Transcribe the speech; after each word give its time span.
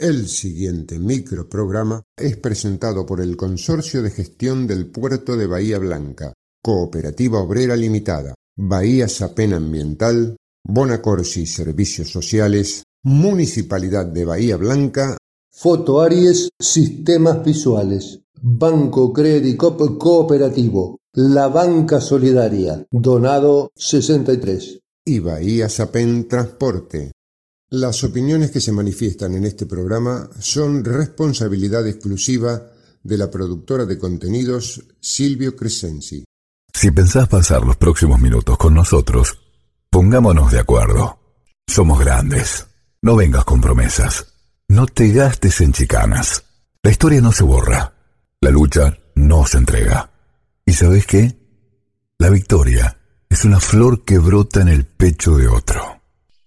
El 0.00 0.28
siguiente 0.28 0.96
microprograma 1.00 2.04
es 2.16 2.36
presentado 2.36 3.04
por 3.04 3.20
el 3.20 3.36
Consorcio 3.36 4.00
de 4.00 4.12
Gestión 4.12 4.68
del 4.68 4.86
Puerto 4.86 5.36
de 5.36 5.48
Bahía 5.48 5.80
Blanca, 5.80 6.34
Cooperativa 6.62 7.40
Obrera 7.40 7.74
Limitada, 7.74 8.36
Bahía 8.56 9.08
Sapena 9.08 9.56
Ambiental, 9.56 10.36
Bonacorsi 10.64 11.46
Servicios 11.46 12.12
Sociales, 12.12 12.84
Municipalidad 13.02 14.06
de 14.06 14.24
Bahía 14.24 14.56
Blanca, 14.56 15.16
Foto 15.50 16.00
Aries 16.00 16.48
Sistemas 16.60 17.44
Visuales, 17.44 18.20
Banco 18.40 19.12
Crédito 19.12 19.98
Cooperativo, 19.98 20.98
La 21.14 21.48
Banca 21.48 22.00
Solidaria, 22.00 22.86
Donado 22.92 23.72
63 23.74 24.78
y 25.06 25.18
Bahía 25.18 25.68
Sapen 25.68 26.28
Transporte. 26.28 27.10
Las 27.70 28.02
opiniones 28.02 28.50
que 28.50 28.62
se 28.62 28.72
manifiestan 28.72 29.34
en 29.34 29.44
este 29.44 29.66
programa 29.66 30.30
son 30.40 30.82
responsabilidad 30.82 31.86
exclusiva 31.86 32.62
de 33.02 33.18
la 33.18 33.30
productora 33.30 33.84
de 33.84 33.98
contenidos 33.98 34.82
Silvio 35.00 35.54
Crescenzi. 35.54 36.24
Si 36.72 36.90
pensás 36.90 37.28
pasar 37.28 37.66
los 37.66 37.76
próximos 37.76 38.20
minutos 38.20 38.56
con 38.56 38.72
nosotros, 38.72 39.38
pongámonos 39.90 40.50
de 40.50 40.60
acuerdo. 40.60 41.18
Somos 41.66 42.00
grandes. 42.00 42.68
No 43.02 43.16
vengas 43.16 43.44
con 43.44 43.60
promesas. 43.60 44.32
No 44.68 44.86
te 44.86 45.12
gastes 45.12 45.60
en 45.60 45.72
chicanas. 45.72 46.44
La 46.82 46.90
historia 46.90 47.20
no 47.20 47.32
se 47.32 47.44
borra. 47.44 47.92
La 48.40 48.50
lucha 48.50 48.96
no 49.14 49.44
se 49.44 49.58
entrega. 49.58 50.10
¿Y 50.64 50.72
sabes 50.72 51.06
qué? 51.06 51.36
La 52.18 52.30
victoria 52.30 52.98
es 53.28 53.44
una 53.44 53.60
flor 53.60 54.06
que 54.06 54.18
brota 54.18 54.62
en 54.62 54.68
el 54.68 54.86
pecho 54.86 55.36
de 55.36 55.48
otro. 55.48 55.97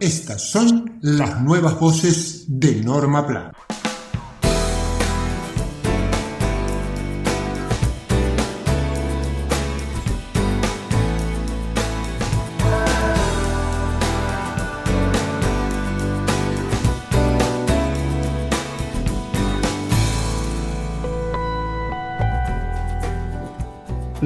Estas 0.00 0.50
son 0.50 0.98
las 1.02 1.42
nuevas 1.42 1.78
voces 1.78 2.46
de 2.48 2.76
Norma 2.76 3.26
Plan. 3.26 3.52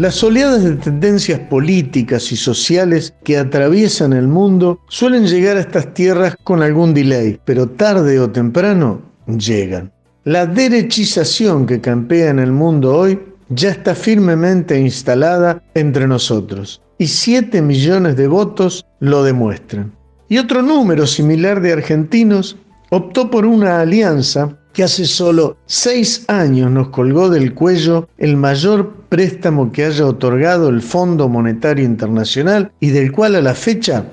Las 0.05 0.22
oleadas 0.22 0.62
de 0.62 0.74
tendencias 0.74 1.41
políticas 1.48 2.30
y 2.30 2.36
sociales 2.36 3.14
que 3.24 3.38
atraviesan 3.38 4.12
el 4.12 4.28
mundo 4.28 4.78
suelen 4.86 5.27
llegar 5.27 5.56
a 5.56 5.60
estas 5.60 5.94
tierras 5.94 6.36
con 6.44 6.62
algún 6.62 6.92
delay, 6.92 7.41
pero 7.47 7.70
tarde 7.70 8.20
o 8.20 8.30
temprano 8.30 9.00
llegan. 9.38 9.91
La 10.25 10.44
derechización 10.44 11.64
que 11.64 11.80
campea 11.80 12.28
en 12.28 12.38
el 12.38 12.52
mundo 12.52 12.94
hoy 12.94 13.19
ya 13.48 13.70
está 13.70 13.94
firmemente 13.94 14.78
instalada 14.78 15.62
entre 15.72 16.06
nosotros 16.06 16.82
y 16.98 17.06
7 17.06 17.62
millones 17.62 18.14
de 18.14 18.28
votos 18.28 18.84
lo 19.00 19.25
demuestran. 19.25 19.91
Y 20.28 20.36
otro 20.36 20.60
número 20.60 21.06
similar 21.06 21.62
de 21.62 21.72
argentinos 21.72 22.59
optó 22.91 23.31
por 23.31 23.47
una 23.47 23.81
alianza 23.81 24.59
que 24.74 24.82
hace 24.82 25.06
solo 25.06 25.56
seis 25.64 26.24
años 26.28 26.70
nos 26.70 26.88
colgó 26.88 27.30
del 27.30 27.54
cuello 27.54 28.08
el 28.18 28.36
mayor 28.36 28.92
préstamo 29.08 29.72
que 29.72 29.84
haya 29.84 30.04
otorgado 30.04 30.68
el 30.68 30.82
Fondo 30.82 31.28
Monetario 31.28 31.84
Internacional 31.84 32.72
y 32.80 32.90
del 32.90 33.12
cual 33.12 33.36
a 33.36 33.40
la 33.40 33.54
fecha 33.54 34.04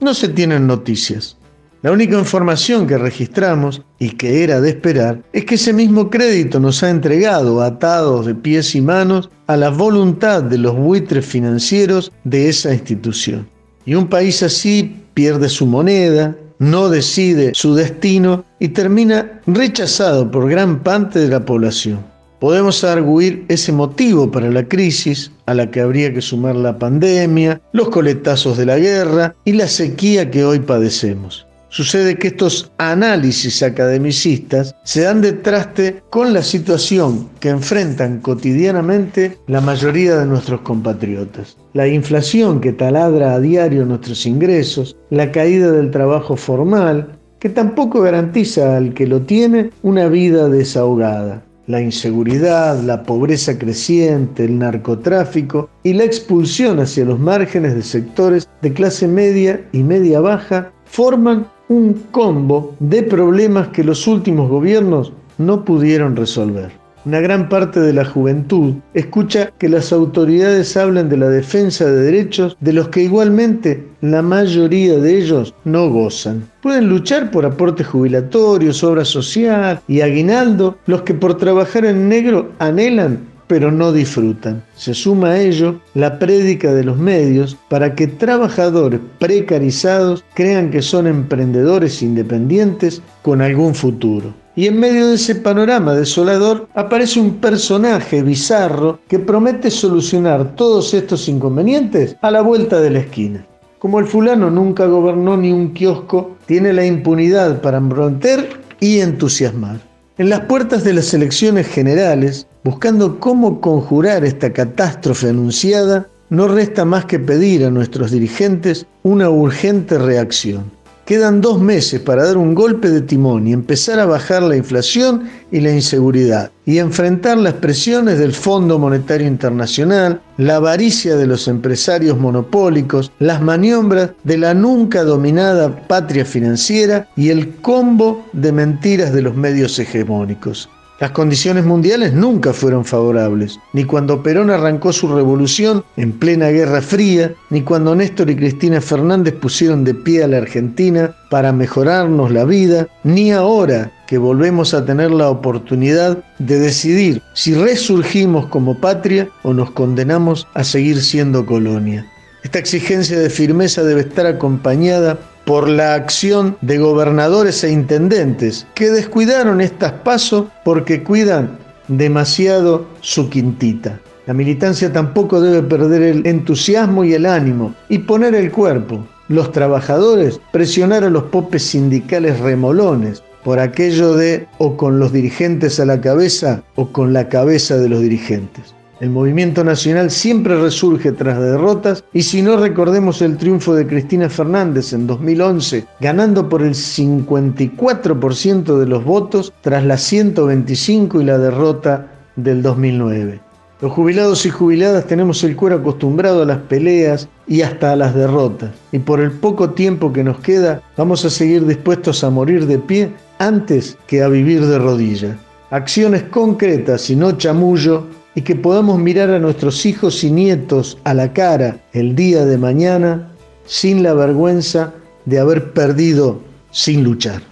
no 0.00 0.14
se 0.14 0.28
tienen 0.28 0.66
noticias. 0.66 1.36
La 1.82 1.92
única 1.92 2.18
información 2.18 2.86
que 2.86 2.98
registramos, 2.98 3.82
y 3.98 4.10
que 4.10 4.44
era 4.44 4.60
de 4.60 4.68
esperar, 4.68 5.22
es 5.32 5.46
que 5.46 5.54
ese 5.54 5.72
mismo 5.72 6.10
crédito 6.10 6.60
nos 6.60 6.82
ha 6.82 6.90
entregado 6.90 7.62
atados 7.62 8.26
de 8.26 8.34
pies 8.34 8.74
y 8.74 8.82
manos 8.82 9.30
a 9.46 9.56
la 9.56 9.70
voluntad 9.70 10.42
de 10.42 10.58
los 10.58 10.76
buitres 10.76 11.24
financieros 11.24 12.12
de 12.24 12.50
esa 12.50 12.74
institución. 12.74 13.48
Y 13.86 13.94
un 13.94 14.08
país 14.08 14.42
así 14.42 14.94
pierde 15.14 15.48
su 15.48 15.64
moneda, 15.64 16.36
no 16.60 16.90
decide 16.90 17.50
su 17.54 17.74
destino 17.74 18.44
y 18.60 18.68
termina 18.68 19.40
rechazado 19.46 20.30
por 20.30 20.48
gran 20.48 20.82
parte 20.82 21.18
de 21.18 21.28
la 21.28 21.44
población. 21.44 21.98
Podemos 22.38 22.84
arguir 22.84 23.44
ese 23.48 23.72
motivo 23.72 24.30
para 24.30 24.48
la 24.50 24.66
crisis, 24.66 25.32
a 25.46 25.54
la 25.54 25.70
que 25.70 25.80
habría 25.80 26.14
que 26.14 26.22
sumar 26.22 26.56
la 26.56 26.78
pandemia, 26.78 27.60
los 27.72 27.88
coletazos 27.88 28.56
de 28.56 28.66
la 28.66 28.78
guerra 28.78 29.34
y 29.44 29.52
la 29.52 29.66
sequía 29.66 30.30
que 30.30 30.44
hoy 30.44 30.60
padecemos. 30.60 31.46
Sucede 31.70 32.18
que 32.18 32.28
estos 32.28 32.72
análisis 32.78 33.62
academicistas 33.62 34.74
se 34.84 35.02
dan 35.02 35.20
de 35.20 35.32
traste 35.32 36.02
con 36.10 36.32
la 36.32 36.42
situación 36.42 37.28
que 37.40 37.48
enfrentan 37.48 38.20
cotidianamente 38.20 39.38
la 39.46 39.60
mayoría 39.60 40.16
de 40.16 40.26
nuestros 40.26 40.62
compatriotas. 40.62 41.56
La 41.72 41.86
inflación 41.86 42.60
que 42.60 42.72
taladra 42.72 43.34
a 43.34 43.40
diario 43.40 43.84
nuestros 43.84 44.26
ingresos, 44.26 44.96
la 45.10 45.30
caída 45.30 45.70
del 45.70 45.92
trabajo 45.92 46.36
formal, 46.36 47.16
que 47.38 47.48
tampoco 47.48 48.00
garantiza 48.00 48.76
al 48.76 48.92
que 48.92 49.06
lo 49.06 49.22
tiene 49.22 49.70
una 49.82 50.08
vida 50.08 50.48
desahogada. 50.48 51.44
La 51.68 51.80
inseguridad, 51.80 52.82
la 52.82 53.04
pobreza 53.04 53.56
creciente, 53.56 54.46
el 54.46 54.58
narcotráfico 54.58 55.70
y 55.84 55.92
la 55.92 56.02
expulsión 56.02 56.80
hacia 56.80 57.04
los 57.04 57.20
márgenes 57.20 57.76
de 57.76 57.82
sectores 57.82 58.48
de 58.62 58.72
clase 58.72 59.06
media 59.06 59.64
y 59.70 59.84
media 59.84 60.18
baja 60.18 60.72
forman 60.86 61.46
un 61.68 61.94
combo 62.10 62.74
de 62.80 63.04
problemas 63.04 63.68
que 63.68 63.84
los 63.84 64.08
últimos 64.08 64.50
gobiernos 64.50 65.12
no 65.38 65.64
pudieron 65.64 66.16
resolver. 66.16 66.79
Una 67.06 67.20
gran 67.20 67.48
parte 67.48 67.80
de 67.80 67.94
la 67.94 68.04
juventud 68.04 68.74
escucha 68.92 69.52
que 69.58 69.70
las 69.70 69.90
autoridades 69.90 70.76
hablan 70.76 71.08
de 71.08 71.16
la 71.16 71.30
defensa 71.30 71.86
de 71.86 72.02
derechos 72.02 72.58
de 72.60 72.74
los 72.74 72.88
que 72.88 73.02
igualmente 73.02 73.86
la 74.02 74.20
mayoría 74.20 74.98
de 74.98 75.16
ellos 75.16 75.54
no 75.64 75.88
gozan. 75.88 76.46
Pueden 76.60 76.90
luchar 76.90 77.30
por 77.30 77.46
aportes 77.46 77.86
jubilatorios, 77.86 78.84
obra 78.84 79.06
social 79.06 79.80
y 79.88 80.02
aguinaldo 80.02 80.76
los 80.84 81.00
que 81.02 81.14
por 81.14 81.38
trabajar 81.38 81.86
en 81.86 82.10
negro 82.10 82.50
anhelan 82.58 83.29
pero 83.50 83.72
no 83.72 83.92
disfrutan. 83.92 84.62
Se 84.76 84.94
suma 84.94 85.30
a 85.30 85.40
ello 85.40 85.80
la 85.94 86.20
prédica 86.20 86.72
de 86.72 86.84
los 86.84 86.96
medios 86.96 87.56
para 87.68 87.96
que 87.96 88.06
trabajadores 88.06 89.00
precarizados 89.18 90.24
crean 90.34 90.70
que 90.70 90.80
son 90.80 91.08
emprendedores 91.08 92.00
independientes 92.00 93.02
con 93.22 93.42
algún 93.42 93.74
futuro. 93.74 94.32
Y 94.54 94.68
en 94.68 94.78
medio 94.78 95.08
de 95.08 95.16
ese 95.16 95.34
panorama 95.34 95.94
desolador 95.94 96.68
aparece 96.74 97.18
un 97.18 97.38
personaje 97.38 98.22
bizarro 98.22 99.00
que 99.08 99.18
promete 99.18 99.68
solucionar 99.68 100.54
todos 100.54 100.94
estos 100.94 101.28
inconvenientes 101.28 102.14
a 102.22 102.30
la 102.30 102.42
vuelta 102.42 102.80
de 102.80 102.90
la 102.90 103.00
esquina. 103.00 103.44
Como 103.80 103.98
el 103.98 104.06
fulano 104.06 104.48
nunca 104.48 104.86
gobernó 104.86 105.36
ni 105.36 105.50
un 105.50 105.72
kiosco, 105.72 106.36
tiene 106.46 106.72
la 106.72 106.86
impunidad 106.86 107.60
para 107.60 107.78
embronter 107.78 108.48
y 108.78 109.00
entusiasmar. 109.00 109.89
En 110.20 110.28
las 110.28 110.40
puertas 110.40 110.84
de 110.84 110.92
las 110.92 111.14
elecciones 111.14 111.66
generales, 111.66 112.46
buscando 112.62 113.18
cómo 113.18 113.62
conjurar 113.62 114.22
esta 114.22 114.52
catástrofe 114.52 115.30
anunciada, 115.30 116.08
no 116.28 116.46
resta 116.46 116.84
más 116.84 117.06
que 117.06 117.18
pedir 117.18 117.64
a 117.64 117.70
nuestros 117.70 118.10
dirigentes 118.10 118.84
una 119.02 119.30
urgente 119.30 119.96
reacción. 119.96 120.70
Quedan 121.10 121.40
dos 121.40 121.60
meses 121.60 122.00
para 122.00 122.24
dar 122.24 122.36
un 122.36 122.54
golpe 122.54 122.88
de 122.88 123.00
timón 123.00 123.48
y 123.48 123.52
empezar 123.52 123.98
a 123.98 124.06
bajar 124.06 124.44
la 124.44 124.54
inflación 124.54 125.28
y 125.50 125.58
la 125.58 125.72
inseguridad 125.72 126.52
y 126.64 126.78
enfrentar 126.78 127.36
las 127.36 127.54
presiones 127.54 128.20
del 128.20 128.32
Fondo 128.32 128.78
Monetario 128.78 129.26
Internacional, 129.26 130.20
la 130.36 130.54
avaricia 130.54 131.16
de 131.16 131.26
los 131.26 131.48
empresarios 131.48 132.16
monopólicos, 132.16 133.10
las 133.18 133.42
maniobras 133.42 134.12
de 134.22 134.38
la 134.38 134.54
nunca 134.54 135.02
dominada 135.02 135.84
patria 135.88 136.24
financiera 136.24 137.08
y 137.16 137.30
el 137.30 137.56
combo 137.56 138.24
de 138.32 138.52
mentiras 138.52 139.12
de 139.12 139.22
los 139.22 139.34
medios 139.34 139.76
hegemónicos. 139.80 140.68
Las 141.00 141.12
condiciones 141.12 141.64
mundiales 141.64 142.12
nunca 142.12 142.52
fueron 142.52 142.84
favorables, 142.84 143.58
ni 143.72 143.84
cuando 143.84 144.22
Perón 144.22 144.50
arrancó 144.50 144.92
su 144.92 145.08
revolución 145.08 145.82
en 145.96 146.12
plena 146.12 146.48
Guerra 146.48 146.82
Fría, 146.82 147.32
ni 147.48 147.62
cuando 147.62 147.94
Néstor 147.94 148.28
y 148.28 148.36
Cristina 148.36 148.82
Fernández 148.82 149.32
pusieron 149.32 149.82
de 149.82 149.94
pie 149.94 150.22
a 150.22 150.28
la 150.28 150.36
Argentina 150.36 151.16
para 151.30 151.54
mejorarnos 151.54 152.30
la 152.30 152.44
vida, 152.44 152.86
ni 153.02 153.32
ahora 153.32 153.90
que 154.06 154.18
volvemos 154.18 154.74
a 154.74 154.84
tener 154.84 155.10
la 155.10 155.30
oportunidad 155.30 156.22
de 156.38 156.58
decidir 156.58 157.22
si 157.32 157.54
resurgimos 157.54 158.44
como 158.48 158.78
patria 158.78 159.26
o 159.42 159.54
nos 159.54 159.70
condenamos 159.70 160.46
a 160.52 160.64
seguir 160.64 161.00
siendo 161.00 161.46
colonia. 161.46 162.06
Esta 162.42 162.58
exigencia 162.58 163.18
de 163.18 163.30
firmeza 163.30 163.82
debe 163.84 164.02
estar 164.02 164.26
acompañada 164.26 165.18
por 165.44 165.68
la 165.68 165.94
acción 165.94 166.56
de 166.60 166.78
gobernadores 166.78 167.64
e 167.64 167.70
intendentes 167.70 168.66
que 168.74 168.90
descuidaron 168.90 169.60
estas 169.60 169.92
pasos 169.92 170.46
porque 170.64 171.02
cuidan 171.02 171.58
demasiado 171.88 172.86
su 173.00 173.28
quintita. 173.28 174.00
La 174.26 174.34
militancia 174.34 174.92
tampoco 174.92 175.40
debe 175.40 175.62
perder 175.62 176.02
el 176.02 176.26
entusiasmo 176.26 177.04
y 177.04 177.14
el 177.14 177.26
ánimo 177.26 177.74
y 177.88 177.98
poner 177.98 178.34
el 178.34 178.52
cuerpo. 178.52 179.04
Los 179.28 179.50
trabajadores 179.50 180.40
presionar 180.52 181.04
a 181.04 181.10
los 181.10 181.24
popes 181.24 181.64
sindicales 181.64 182.38
remolones 182.38 183.22
por 183.42 183.58
aquello 183.58 184.14
de 184.14 184.46
o 184.58 184.76
con 184.76 184.98
los 184.98 185.12
dirigentes 185.12 185.80
a 185.80 185.86
la 185.86 186.00
cabeza 186.00 186.62
o 186.76 186.88
con 186.92 187.12
la 187.12 187.28
cabeza 187.28 187.76
de 187.78 187.88
los 187.88 188.00
dirigentes. 188.02 188.74
El 189.00 189.08
movimiento 189.08 189.64
nacional 189.64 190.10
siempre 190.10 190.60
resurge 190.60 191.12
tras 191.12 191.40
derrotas 191.40 192.04
y 192.12 192.20
si 192.20 192.42
no 192.42 192.58
recordemos 192.58 193.22
el 193.22 193.38
triunfo 193.38 193.74
de 193.74 193.86
Cristina 193.86 194.28
Fernández 194.28 194.92
en 194.92 195.06
2011, 195.06 195.86
ganando 196.00 196.50
por 196.50 196.60
el 196.60 196.74
54% 196.74 198.78
de 198.78 198.86
los 198.86 199.02
votos 199.02 199.54
tras 199.62 199.86
la 199.86 199.96
125 199.96 201.22
y 201.22 201.24
la 201.24 201.38
derrota 201.38 202.08
del 202.36 202.60
2009. 202.60 203.40
Los 203.80 203.92
jubilados 203.92 204.44
y 204.44 204.50
jubiladas 204.50 205.06
tenemos 205.06 205.42
el 205.44 205.56
cuero 205.56 205.76
acostumbrado 205.76 206.42
a 206.42 206.46
las 206.46 206.58
peleas 206.58 207.26
y 207.48 207.62
hasta 207.62 207.92
a 207.92 207.96
las 207.96 208.14
derrotas. 208.14 208.72
Y 208.92 208.98
por 208.98 209.20
el 209.20 209.30
poco 209.30 209.70
tiempo 209.70 210.12
que 210.12 210.22
nos 210.22 210.40
queda, 210.40 210.82
vamos 210.98 211.24
a 211.24 211.30
seguir 211.30 211.66
dispuestos 211.66 212.22
a 212.22 212.28
morir 212.28 212.66
de 212.66 212.78
pie 212.78 213.14
antes 213.38 213.96
que 214.06 214.22
a 214.22 214.28
vivir 214.28 214.66
de 214.66 214.78
rodillas. 214.78 215.36
Acciones 215.70 216.24
concretas 216.24 217.08
y 217.08 217.16
no 217.16 217.32
chamullo 217.32 218.19
y 218.34 218.42
que 218.42 218.56
podamos 218.56 218.98
mirar 218.98 219.30
a 219.30 219.38
nuestros 219.38 219.84
hijos 219.86 220.22
y 220.24 220.30
nietos 220.30 220.98
a 221.04 221.14
la 221.14 221.32
cara 221.32 221.78
el 221.92 222.14
día 222.14 222.44
de 222.44 222.58
mañana 222.58 223.32
sin 223.66 224.02
la 224.02 224.14
vergüenza 224.14 224.94
de 225.24 225.38
haber 225.38 225.72
perdido 225.72 226.40
sin 226.70 227.04
luchar. 227.04 227.42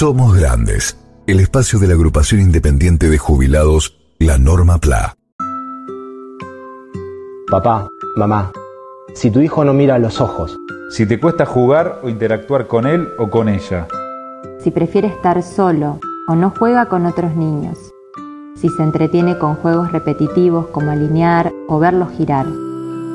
Somos 0.00 0.34
Grandes, 0.34 0.96
el 1.26 1.40
espacio 1.40 1.78
de 1.78 1.86
la 1.86 1.92
agrupación 1.92 2.40
independiente 2.40 3.10
de 3.10 3.18
jubilados, 3.18 3.98
la 4.18 4.38
Norma 4.38 4.80
PLA. 4.80 5.19
Papá, 7.50 7.90
mamá, 8.14 8.52
si 9.12 9.28
tu 9.28 9.40
hijo 9.40 9.64
no 9.64 9.74
mira 9.74 9.96
a 9.96 9.98
los 9.98 10.20
ojos. 10.20 10.56
Si 10.90 11.04
te 11.04 11.18
cuesta 11.18 11.44
jugar 11.44 11.98
o 12.04 12.08
interactuar 12.08 12.68
con 12.68 12.86
él 12.86 13.08
o 13.18 13.28
con 13.28 13.48
ella. 13.48 13.88
Si 14.60 14.70
prefiere 14.70 15.08
estar 15.08 15.42
solo 15.42 15.98
o 16.28 16.36
no 16.36 16.50
juega 16.56 16.86
con 16.86 17.06
otros 17.06 17.34
niños. 17.34 17.92
Si 18.54 18.68
se 18.68 18.84
entretiene 18.84 19.36
con 19.36 19.56
juegos 19.56 19.90
repetitivos 19.90 20.68
como 20.68 20.92
alinear 20.92 21.50
o 21.66 21.80
verlos 21.80 22.10
girar. 22.16 22.46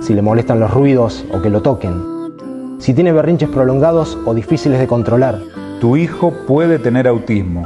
Si 0.01 0.13
le 0.13 0.21
molestan 0.21 0.59
los 0.59 0.73
ruidos 0.73 1.23
o 1.31 1.41
que 1.41 1.49
lo 1.49 1.61
toquen. 1.61 2.35
Si 2.79 2.93
tiene 2.93 3.13
berrinches 3.13 3.47
prolongados 3.47 4.17
o 4.25 4.33
difíciles 4.33 4.81
de 4.81 4.87
controlar. 4.87 5.39
Tu 5.79 5.95
hijo 5.95 6.33
puede 6.45 6.77
tener 6.77 7.07
autismo. 7.07 7.65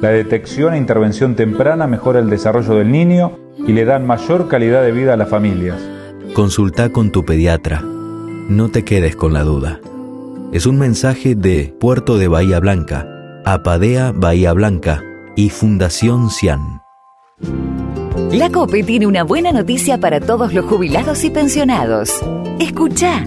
La 0.00 0.08
detección 0.08 0.72
e 0.72 0.78
intervención 0.78 1.36
temprana 1.36 1.86
mejora 1.86 2.20
el 2.20 2.30
desarrollo 2.30 2.76
del 2.76 2.90
niño 2.90 3.32
y 3.58 3.72
le 3.72 3.84
dan 3.84 4.06
mayor 4.06 4.48
calidad 4.48 4.82
de 4.82 4.92
vida 4.92 5.12
a 5.12 5.18
las 5.18 5.28
familias. 5.28 5.95
Consulta 6.36 6.90
con 6.90 7.12
tu 7.12 7.24
pediatra. 7.24 7.80
No 7.80 8.68
te 8.68 8.84
quedes 8.84 9.16
con 9.16 9.32
la 9.32 9.42
duda. 9.42 9.80
Es 10.52 10.66
un 10.66 10.78
mensaje 10.78 11.34
de 11.34 11.74
Puerto 11.80 12.18
de 12.18 12.28
Bahía 12.28 12.60
Blanca, 12.60 13.08
Apadea 13.46 14.12
Bahía 14.14 14.52
Blanca 14.52 15.02
y 15.34 15.48
Fundación 15.48 16.28
Cian. 16.28 16.82
La 18.32 18.50
COPE 18.50 18.82
tiene 18.82 19.06
una 19.06 19.24
buena 19.24 19.50
noticia 19.50 19.98
para 19.98 20.20
todos 20.20 20.52
los 20.52 20.66
jubilados 20.66 21.24
y 21.24 21.30
pensionados. 21.30 22.12
Escucha. 22.60 23.26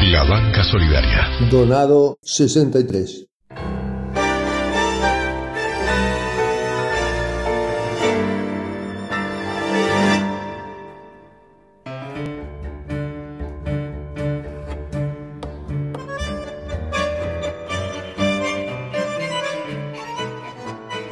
la 0.00 0.24
banca 0.24 0.64
solidaria. 0.64 1.28
Donado 1.50 2.18
63. 2.22 3.31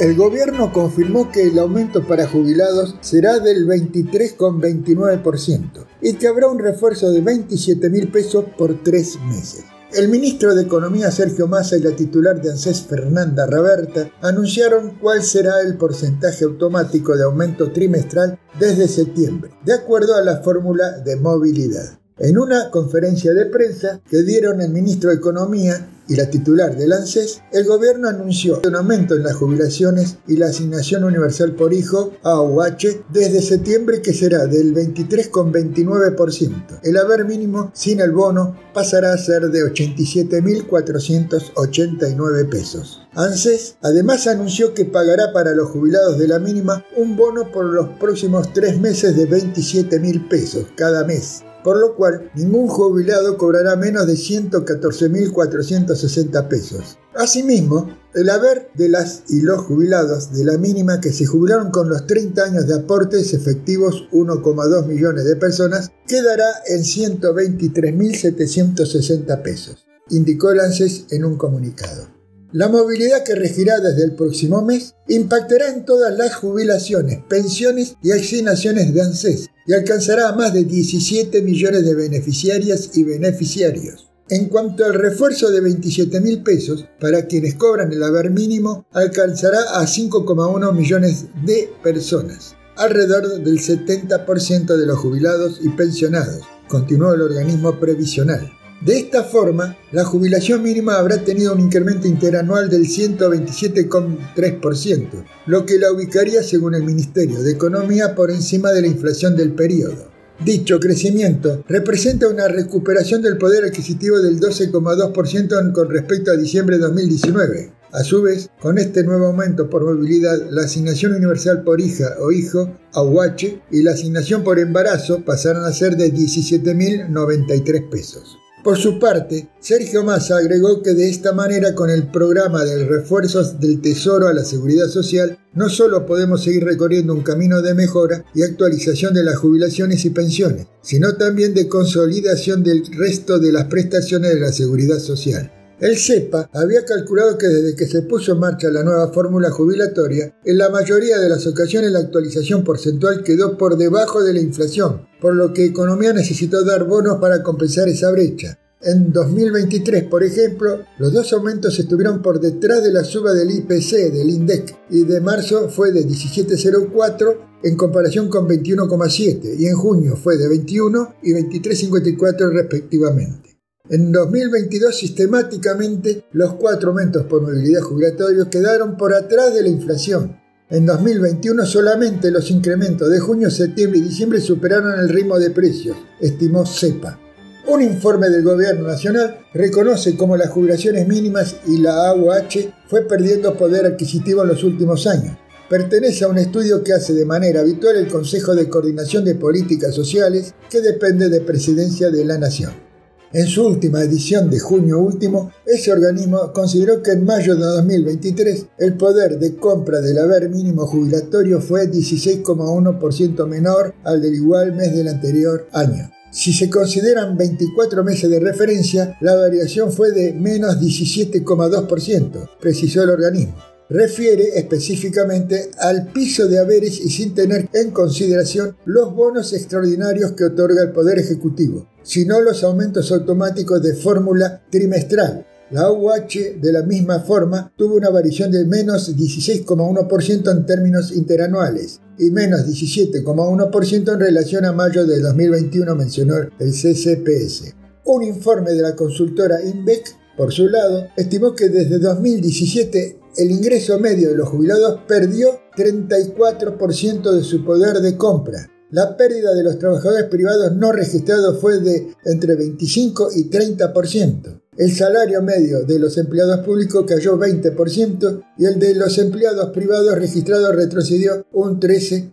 El 0.00 0.16
gobierno 0.16 0.72
confirmó 0.72 1.30
que 1.30 1.42
el 1.42 1.58
aumento 1.58 2.06
para 2.06 2.26
jubilados 2.26 2.94
será 3.02 3.38
del 3.38 3.66
23,29% 3.66 5.84
y 6.00 6.14
que 6.14 6.26
habrá 6.26 6.48
un 6.48 6.58
refuerzo 6.58 7.10
de 7.10 7.20
27 7.20 7.90
mil 7.90 8.10
pesos 8.10 8.46
por 8.56 8.82
tres 8.82 9.18
meses. 9.28 9.64
El 9.92 10.08
ministro 10.08 10.54
de 10.54 10.62
Economía 10.62 11.10
Sergio 11.10 11.48
Massa 11.48 11.76
y 11.76 11.82
la 11.82 11.94
titular 11.94 12.40
de 12.40 12.50
ANSES 12.50 12.80
Fernanda 12.80 13.46
Raberta 13.46 14.10
anunciaron 14.22 14.96
cuál 14.98 15.22
será 15.22 15.60
el 15.60 15.76
porcentaje 15.76 16.44
automático 16.44 17.14
de 17.14 17.24
aumento 17.24 17.70
trimestral 17.70 18.38
desde 18.58 18.88
septiembre, 18.88 19.50
de 19.66 19.74
acuerdo 19.74 20.14
a 20.14 20.22
la 20.22 20.38
fórmula 20.38 20.92
de 20.92 21.16
movilidad. 21.16 21.99
En 22.22 22.38
una 22.38 22.70
conferencia 22.70 23.32
de 23.32 23.46
prensa 23.46 24.02
que 24.06 24.22
dieron 24.22 24.60
el 24.60 24.68
ministro 24.68 25.08
de 25.08 25.16
Economía 25.16 25.88
y 26.06 26.16
la 26.16 26.28
titular 26.28 26.76
del 26.76 26.92
ANSES, 26.92 27.40
el 27.50 27.64
gobierno 27.64 28.10
anunció 28.10 28.60
un 28.62 28.76
aumento 28.76 29.16
en 29.16 29.22
las 29.22 29.36
jubilaciones 29.36 30.18
y 30.28 30.36
la 30.36 30.48
asignación 30.48 31.04
universal 31.04 31.54
por 31.54 31.72
hijo, 31.72 32.12
AUH, 32.22 33.06
desde 33.10 33.40
septiembre 33.40 34.02
que 34.02 34.12
será 34.12 34.46
del 34.46 34.74
23,29%. 34.74 36.80
El 36.82 36.98
haber 36.98 37.24
mínimo 37.24 37.70
sin 37.72 38.00
el 38.00 38.12
bono 38.12 38.54
pasará 38.74 39.14
a 39.14 39.18
ser 39.18 39.48
de 39.48 39.72
87.489 39.72 42.50
pesos. 42.50 43.00
ANSES 43.14 43.78
además 43.80 44.26
anunció 44.26 44.74
que 44.74 44.84
pagará 44.84 45.32
para 45.32 45.54
los 45.54 45.70
jubilados 45.70 46.18
de 46.18 46.28
la 46.28 46.38
mínima 46.38 46.84
un 46.98 47.16
bono 47.16 47.50
por 47.50 47.64
los 47.64 47.88
próximos 47.98 48.52
tres 48.52 48.78
meses 48.78 49.16
de 49.16 49.24
27 49.24 49.98
mil 50.00 50.28
pesos 50.28 50.66
cada 50.76 51.02
mes 51.04 51.44
por 51.62 51.78
lo 51.78 51.94
cual 51.94 52.30
ningún 52.34 52.68
jubilado 52.68 53.36
cobrará 53.36 53.76
menos 53.76 54.06
de 54.06 54.14
114.460 54.14 56.48
pesos. 56.48 56.96
Asimismo, 57.14 57.94
el 58.14 58.30
haber 58.30 58.70
de 58.74 58.88
las 58.88 59.22
y 59.28 59.42
los 59.42 59.60
jubilados 59.62 60.32
de 60.32 60.44
la 60.44 60.58
mínima 60.58 61.00
que 61.00 61.12
se 61.12 61.26
jubilaron 61.26 61.70
con 61.70 61.88
los 61.88 62.04
30 62.06 62.42
años 62.42 62.66
de 62.66 62.74
aportes 62.74 63.32
efectivos 63.34 64.08
1,2 64.12 64.86
millones 64.86 65.24
de 65.24 65.36
personas 65.36 65.92
quedará 66.06 66.50
en 66.66 66.82
123.760 66.82 69.42
pesos, 69.42 69.86
indicó 70.08 70.50
el 70.50 70.60
ANSES 70.60 71.06
en 71.10 71.24
un 71.24 71.36
comunicado. 71.36 72.19
La 72.52 72.68
movilidad 72.68 73.22
que 73.22 73.36
regirá 73.36 73.78
desde 73.78 74.02
el 74.02 74.16
próximo 74.16 74.60
mes 74.60 74.96
impactará 75.06 75.68
en 75.68 75.84
todas 75.84 76.16
las 76.18 76.34
jubilaciones, 76.34 77.20
pensiones 77.28 77.94
y 78.02 78.10
asignaciones 78.10 78.92
de 78.92 79.02
ANSES 79.02 79.46
y 79.68 79.72
alcanzará 79.72 80.28
a 80.28 80.34
más 80.34 80.52
de 80.52 80.64
17 80.64 81.42
millones 81.42 81.84
de 81.84 81.94
beneficiarias 81.94 82.90
y 82.94 83.04
beneficiarios. 83.04 84.10
En 84.28 84.48
cuanto 84.48 84.84
al 84.84 84.94
refuerzo 84.94 85.52
de 85.52 85.60
27 85.60 86.20
mil 86.20 86.42
pesos 86.42 86.88
para 86.98 87.26
quienes 87.26 87.54
cobran 87.54 87.92
el 87.92 88.02
haber 88.02 88.30
mínimo, 88.30 88.84
alcanzará 88.90 89.60
a 89.74 89.86
5,1 89.86 90.72
millones 90.72 91.26
de 91.44 91.70
personas, 91.84 92.56
alrededor 92.76 93.28
del 93.28 93.60
70% 93.60 94.76
de 94.76 94.86
los 94.86 94.98
jubilados 94.98 95.60
y 95.62 95.68
pensionados, 95.68 96.42
continuó 96.68 97.14
el 97.14 97.22
organismo 97.22 97.78
previsional. 97.78 98.50
De 98.80 98.98
esta 98.98 99.24
forma, 99.24 99.76
la 99.92 100.04
jubilación 100.04 100.62
mínima 100.62 100.96
habrá 100.96 101.22
tenido 101.22 101.52
un 101.52 101.60
incremento 101.60 102.08
interanual 102.08 102.70
del 102.70 102.86
127,3%, 102.86 105.22
lo 105.44 105.66
que 105.66 105.78
la 105.78 105.92
ubicaría, 105.92 106.42
según 106.42 106.74
el 106.74 106.84
Ministerio 106.84 107.42
de 107.42 107.52
Economía, 107.52 108.14
por 108.14 108.30
encima 108.30 108.72
de 108.72 108.80
la 108.80 108.86
inflación 108.86 109.36
del 109.36 109.52
periodo. 109.52 110.08
Dicho 110.42 110.80
crecimiento 110.80 111.62
representa 111.68 112.26
una 112.26 112.48
recuperación 112.48 113.20
del 113.20 113.36
poder 113.36 113.66
adquisitivo 113.66 114.20
del 114.20 114.40
12,2% 114.40 115.72
con 115.72 115.90
respecto 115.90 116.30
a 116.30 116.36
diciembre 116.36 116.78
de 116.78 116.84
2019. 116.84 117.72
A 117.92 118.02
su 118.02 118.22
vez, 118.22 118.48
con 118.62 118.78
este 118.78 119.04
nuevo 119.04 119.26
aumento 119.26 119.68
por 119.68 119.84
movilidad, 119.84 120.48
la 120.48 120.62
asignación 120.62 121.12
universal 121.12 121.64
por 121.64 121.82
hija 121.82 122.14
o 122.20 122.32
hijo, 122.32 122.74
AUH, 122.94 123.60
y 123.70 123.82
la 123.82 123.92
asignación 123.92 124.42
por 124.42 124.58
embarazo 124.58 125.22
pasarán 125.22 125.64
a 125.64 125.72
ser 125.72 125.98
de 125.98 126.14
17.093 126.14 127.90
pesos. 127.90 128.39
Por 128.62 128.76
su 128.76 128.98
parte, 128.98 129.48
Sergio 129.58 130.04
Massa 130.04 130.36
agregó 130.36 130.82
que 130.82 130.92
de 130.92 131.08
esta 131.08 131.32
manera 131.32 131.74
con 131.74 131.88
el 131.88 132.08
programa 132.08 132.62
de 132.62 132.84
refuerzos 132.84 133.58
del 133.58 133.80
Tesoro 133.80 134.28
a 134.28 134.34
la 134.34 134.44
Seguridad 134.44 134.88
Social, 134.88 135.38
no 135.54 135.70
solo 135.70 136.04
podemos 136.04 136.44
seguir 136.44 136.64
recorriendo 136.64 137.14
un 137.14 137.22
camino 137.22 137.62
de 137.62 137.72
mejora 137.72 138.22
y 138.34 138.42
actualización 138.42 139.14
de 139.14 139.24
las 139.24 139.36
jubilaciones 139.36 140.04
y 140.04 140.10
pensiones, 140.10 140.66
sino 140.82 141.16
también 141.16 141.54
de 141.54 141.68
consolidación 141.68 142.62
del 142.62 142.84
resto 142.92 143.38
de 143.38 143.50
las 143.50 143.64
prestaciones 143.64 144.34
de 144.34 144.40
la 144.40 144.52
Seguridad 144.52 144.98
Social. 144.98 145.50
El 145.80 145.96
CEPA 145.96 146.50
había 146.52 146.84
calculado 146.84 147.38
que 147.38 147.48
desde 147.48 147.74
que 147.74 147.86
se 147.86 148.02
puso 148.02 148.32
en 148.32 148.40
marcha 148.40 148.68
la 148.68 148.82
nueva 148.82 149.10
fórmula 149.14 149.50
jubilatoria, 149.50 150.36
en 150.44 150.58
la 150.58 150.68
mayoría 150.68 151.18
de 151.18 151.30
las 151.30 151.46
ocasiones 151.46 151.90
la 151.90 152.00
actualización 152.00 152.64
porcentual 152.64 153.24
quedó 153.24 153.56
por 153.56 153.78
debajo 153.78 154.22
de 154.22 154.34
la 154.34 154.40
inflación, 154.40 155.08
por 155.22 155.34
lo 155.34 155.54
que 155.54 155.64
Economía 155.64 156.12
necesitó 156.12 156.62
dar 156.66 156.84
bonos 156.84 157.18
para 157.18 157.42
compensar 157.42 157.88
esa 157.88 158.10
brecha. 158.10 158.58
En 158.82 159.10
2023, 159.10 160.04
por 160.04 160.22
ejemplo, 160.22 160.84
los 160.98 161.14
dos 161.14 161.32
aumentos 161.32 161.78
estuvieron 161.78 162.20
por 162.20 162.40
detrás 162.40 162.82
de 162.82 162.92
la 162.92 163.02
suba 163.02 163.32
del 163.32 163.50
IPC, 163.50 164.12
del 164.12 164.28
INDEC, 164.28 164.76
y 164.90 165.04
de 165.04 165.22
marzo 165.22 165.70
fue 165.70 165.92
de 165.92 166.06
17,04 166.06 167.36
en 167.62 167.76
comparación 167.76 168.28
con 168.28 168.46
21,7 168.46 169.58
y 169.58 169.66
en 169.66 169.76
junio 169.76 170.16
fue 170.16 170.36
de 170.36 170.48
21 170.48 171.14
y 171.22 171.32
23,54 171.32 172.52
respectivamente. 172.52 173.49
En 173.92 174.12
2022 174.12 174.96
sistemáticamente 174.96 176.22
los 176.30 176.54
cuatro 176.54 176.90
aumentos 176.90 177.24
por 177.24 177.42
movilidad 177.42 177.80
jubilatorios 177.80 178.46
quedaron 178.46 178.96
por 178.96 179.12
atrás 179.12 179.52
de 179.52 179.62
la 179.62 179.68
inflación. 179.68 180.40
En 180.70 180.86
2021 180.86 181.66
solamente 181.66 182.30
los 182.30 182.52
incrementos 182.52 183.10
de 183.10 183.18
junio, 183.18 183.50
septiembre 183.50 183.98
y 183.98 184.02
diciembre 184.02 184.40
superaron 184.40 184.96
el 185.00 185.08
ritmo 185.08 185.40
de 185.40 185.50
precios, 185.50 185.96
estimó 186.20 186.64
CEPA. 186.64 187.18
Un 187.66 187.82
informe 187.82 188.28
del 188.28 188.44
Gobierno 188.44 188.86
Nacional 188.86 189.40
reconoce 189.52 190.16
cómo 190.16 190.36
las 190.36 190.50
jubilaciones 190.50 191.08
mínimas 191.08 191.56
y 191.66 191.78
la 191.78 192.10
AUH 192.10 192.72
fue 192.86 193.02
perdiendo 193.08 193.56
poder 193.56 193.86
adquisitivo 193.86 194.42
en 194.42 194.48
los 194.50 194.62
últimos 194.62 195.08
años. 195.08 195.36
Pertenece 195.68 196.24
a 196.24 196.28
un 196.28 196.38
estudio 196.38 196.84
que 196.84 196.92
hace 196.92 197.12
de 197.12 197.26
manera 197.26 197.62
habitual 197.62 197.96
el 197.96 198.06
Consejo 198.06 198.54
de 198.54 198.68
Coordinación 198.68 199.24
de 199.24 199.34
Políticas 199.34 199.96
Sociales, 199.96 200.54
que 200.70 200.80
depende 200.80 201.28
de 201.28 201.40
Presidencia 201.40 202.08
de 202.10 202.24
la 202.24 202.38
Nación. 202.38 202.89
En 203.32 203.46
su 203.46 203.64
última 203.64 204.02
edición 204.02 204.50
de 204.50 204.58
junio 204.58 204.98
último, 204.98 205.52
ese 205.64 205.92
organismo 205.92 206.52
consideró 206.52 207.00
que 207.00 207.12
en 207.12 207.24
mayo 207.24 207.54
de 207.54 207.62
2023 207.62 208.66
el 208.78 208.96
poder 208.96 209.38
de 209.38 209.54
compra 209.54 210.00
del 210.00 210.18
haber 210.18 210.50
mínimo 210.50 210.84
jubilatorio 210.84 211.60
fue 211.60 211.88
16,1% 211.88 213.46
menor 213.46 213.94
al 214.02 214.20
del 214.20 214.34
igual 214.34 214.74
mes 214.74 214.96
del 214.96 215.06
anterior 215.06 215.68
año. 215.72 216.10
Si 216.32 216.52
se 216.52 216.68
consideran 216.68 217.36
24 217.36 218.02
meses 218.02 218.28
de 218.28 218.40
referencia, 218.40 219.16
la 219.20 219.36
variación 219.36 219.92
fue 219.92 220.10
de 220.10 220.32
menos 220.32 220.80
17,2%, 220.80 222.50
precisó 222.60 223.04
el 223.04 223.10
organismo 223.10 223.69
refiere 223.90 224.58
específicamente 224.58 225.70
al 225.78 226.12
piso 226.12 226.46
de 226.46 226.58
haberes 226.58 227.00
y 227.00 227.10
sin 227.10 227.34
tener 227.34 227.68
en 227.74 227.90
consideración 227.90 228.76
los 228.84 229.14
bonos 229.14 229.52
extraordinarios 229.52 230.32
que 230.32 230.44
otorga 230.44 230.82
el 230.82 230.92
Poder 230.92 231.18
Ejecutivo, 231.18 231.88
sino 232.02 232.40
los 232.40 232.62
aumentos 232.62 233.10
automáticos 233.12 233.82
de 233.82 233.94
fórmula 233.94 234.62
trimestral. 234.70 235.46
La 235.72 235.92
UH 235.92 236.58
de 236.60 236.72
la 236.72 236.82
misma 236.82 237.20
forma 237.20 237.72
tuvo 237.76 237.94
una 237.94 238.10
variación 238.10 238.50
de 238.50 238.64
menos 238.64 239.16
16,1% 239.16 240.50
en 240.50 240.66
términos 240.66 241.12
interanuales 241.12 242.00
y 242.18 242.30
menos 242.30 242.66
17,1% 242.66 244.12
en 244.12 244.20
relación 244.20 244.64
a 244.64 244.72
mayo 244.72 245.06
de 245.06 245.20
2021, 245.20 245.94
mencionó 245.94 246.34
el 246.36 246.72
CCPS. 246.72 247.74
Un 248.04 248.24
informe 248.24 248.72
de 248.72 248.82
la 248.82 248.96
consultora 248.96 249.62
INVEC, 249.62 250.16
por 250.36 250.52
su 250.52 250.66
lado, 250.68 251.06
estimó 251.16 251.54
que 251.54 251.68
desde 251.68 252.00
2017 252.00 253.19
el 253.36 253.50
ingreso 253.50 253.98
medio 253.98 254.30
de 254.30 254.36
los 254.36 254.48
jubilados 254.48 255.00
perdió 255.06 255.60
34% 255.76 257.32
de 257.32 257.44
su 257.44 257.64
poder 257.64 258.00
de 258.00 258.16
compra. 258.16 258.70
La 258.90 259.16
pérdida 259.16 259.54
de 259.54 259.62
los 259.62 259.78
trabajadores 259.78 260.24
privados 260.24 260.72
no 260.74 260.90
registrados 260.90 261.60
fue 261.60 261.78
de 261.78 262.14
entre 262.24 262.56
25 262.56 263.28
y 263.36 263.48
30%. 263.48 264.60
El 264.76 264.96
salario 264.96 265.42
medio 265.42 265.84
de 265.84 265.98
los 265.98 266.18
empleados 266.18 266.64
públicos 266.64 267.04
cayó 267.06 267.38
20% 267.38 268.42
y 268.58 268.64
el 268.64 268.80
de 268.80 268.94
los 268.94 269.16
empleados 269.18 269.70
privados 269.70 270.16
registrados 270.16 270.74
retrocedió 270.74 271.46
un 271.52 271.78
13%. 271.78 272.32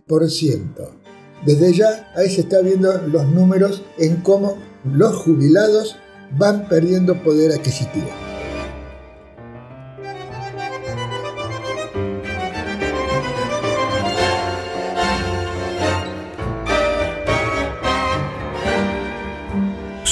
Desde 1.46 1.72
ya 1.72 2.10
ahí 2.16 2.28
se 2.28 2.40
está 2.40 2.60
viendo 2.60 2.92
los 3.06 3.28
números 3.28 3.82
en 3.98 4.16
cómo 4.22 4.56
los 4.84 5.14
jubilados 5.14 5.96
van 6.36 6.68
perdiendo 6.68 7.22
poder 7.22 7.52
adquisitivo. 7.52 8.27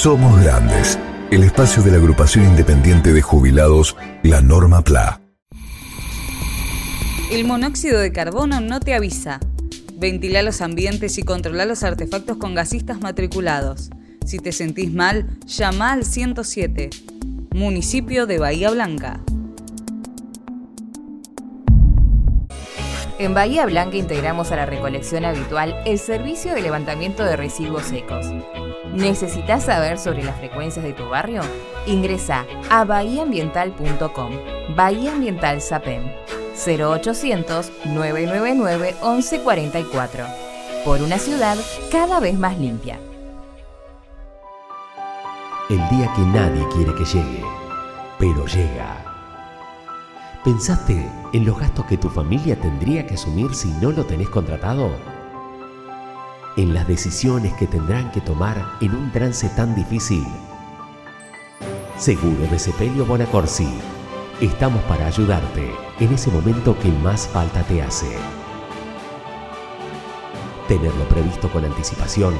Somos 0.07 0.41
Grandes, 0.41 1.01
el 1.33 1.43
espacio 1.43 1.83
de 1.83 1.91
la 1.91 1.97
agrupación 1.97 2.45
independiente 2.45 3.13
de 3.13 3.23
jubilados, 3.23 3.97
la 4.23 4.41
Norma 4.41 4.81
PLA. 4.83 5.21
El 7.33 7.45
monóxido 7.45 7.99
de 7.99 8.13
carbono 8.13 8.61
no 8.61 8.79
te 8.79 8.95
avisa. 8.95 9.41
Ventila 9.97 10.43
los 10.43 10.61
ambientes 10.61 11.19
y 11.19 11.25
controla 11.25 11.65
los 11.65 11.83
artefactos 11.83 12.37
con 12.37 12.55
gasistas 12.55 13.01
matriculados. 13.01 13.91
Si 14.25 14.39
te 14.39 14.53
sentís 14.53 14.95
mal, 14.95 15.27
llama 15.45 15.91
al 15.91 16.05
107, 16.05 16.91
municipio 17.53 18.29
de 18.29 18.39
Bahía 18.39 18.71
Blanca. 18.71 19.19
En 23.19 23.35
Bahía 23.35 23.67
Blanca 23.67 23.97
integramos 23.97 24.53
a 24.53 24.57
la 24.57 24.67
recolección 24.67 25.25
habitual 25.25 25.75
el 25.85 25.99
servicio 25.99 26.55
de 26.55 26.63
levantamiento 26.63 27.25
de 27.25 27.35
residuos 27.35 27.87
secos 27.87 28.27
¿Necesitas 28.97 29.65
saber 29.65 29.99
sobre 29.99 30.25
las 30.25 30.39
frecuencias 30.39 30.83
de 30.83 30.95
tu 30.95 31.07
barrio? 31.11 31.43
Ingresa 31.87 32.47
a 32.71 32.83
bahiaambiental.com. 32.87 34.33
Bahía 34.75 35.13
Ambiental 35.13 35.61
SAPEM 35.61 36.03
0800 36.67 37.73
999 37.85 38.95
1144. 39.03 40.25
Por 40.83 41.03
una 41.03 41.19
ciudad 41.19 41.59
cada 41.93 42.21
vez 42.21 42.39
más 42.39 42.59
limpia. 42.59 42.99
El 45.69 45.87
día 45.91 46.11
que 46.17 46.23
nadie 46.23 46.65
quiere 46.73 46.95
que 46.95 47.05
llegue, 47.05 47.45
pero 48.19 48.47
llega. 48.47 49.05
¿Pensaste 50.43 51.07
en 51.35 51.45
los 51.45 51.59
gastos 51.59 51.85
que 51.85 51.99
tu 51.99 52.09
familia 52.09 52.59
tendría 52.59 53.07
que 53.07 53.15
asumir 53.15 53.55
si 53.55 53.69
no 53.73 53.91
lo 53.91 54.07
tenés 54.07 54.31
contratado? 54.31 55.16
En 56.57 56.73
las 56.73 56.89
decisiones 56.89 57.53
que 57.55 57.67
tendrán 57.67 58.11
que 58.13 58.21
tomar 58.21 58.77
en 58.81 58.95
un 58.95 59.13
trance 59.13 59.49
tan 59.51 59.75
difícil. 59.75 60.27
Seguro 61.99 62.47
de 62.51 62.59
Sepelio 62.59 63.05
Bonacorsi. 63.05 63.69
Estamos 64.41 64.83
para 64.85 65.07
ayudarte 65.07 65.75
en 66.01 66.13
ese 66.13 66.31
momento 66.31 66.79
que 66.79 66.91
más 66.91 67.27
falta 67.27 67.63
te 67.63 67.83
hace. 67.83 68.11
Tenerlo 70.69 71.05
previsto 71.09 71.51
con 71.51 71.65
anticipación 71.65 72.35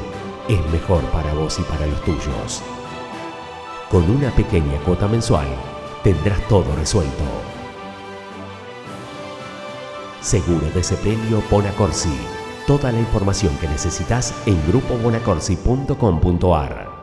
es 0.49 0.61
mejor 0.71 1.03
para 1.11 1.33
vos 1.35 1.59
y 1.59 1.63
para 1.63 1.87
los 1.87 2.03
tuyos. 2.03 2.63
Con 3.91 4.11
una 4.11 4.31
pequeña 4.31 4.79
cuota 4.85 5.07
mensual 5.09 5.47
tendrás 6.03 6.41
todo 6.49 6.75
resuelto 6.77 7.25
Seguro 10.27 10.69
de 10.75 10.83
sepelio 10.83 11.41
Bonacorsi. 11.49 12.36
Toda 12.67 12.91
la 12.91 12.99
información 12.99 13.57
que 13.61 13.69
necesitas 13.69 14.35
en 14.45 14.61
grupobonacorsi.com.ar. 14.67 16.97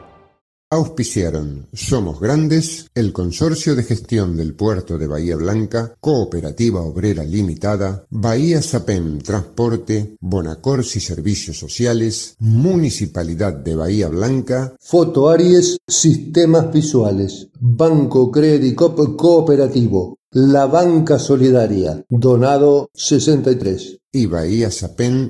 Auspiciaron 0.69 1.67
Somos 1.71 2.19
Grandes, 2.19 2.87
el 2.95 3.13
Consorcio 3.13 3.73
de 3.73 3.83
Gestión 3.83 4.35
del 4.35 4.55
Puerto 4.55 4.97
de 4.97 5.07
Bahía 5.07 5.37
Blanca, 5.37 5.95
Cooperativa 6.01 6.81
Obrera 6.81 7.23
Limitada, 7.23 8.05
Bahía 8.09 8.61
Sapem 8.61 9.19
Transporte, 9.19 10.17
Bonacorsi 10.19 10.99
Servicios 10.99 11.59
Sociales, 11.59 12.35
Municipalidad 12.39 13.53
de 13.53 13.75
Bahía 13.75 14.09
Blanca, 14.09 14.75
Foto 14.81 15.29
Aries 15.29 15.77
Sistemas 15.87 16.73
Visuales, 16.73 17.47
Banco 17.61 18.29
Credicop 18.31 19.15
Cooperativo, 19.15 20.17
La 20.31 20.65
Banca 20.65 21.19
Solidaria, 21.19 22.03
Donado 22.09 22.89
63 22.95 23.99
y 24.11 24.25
Bahía 24.25 24.69
Sapem 24.69 25.29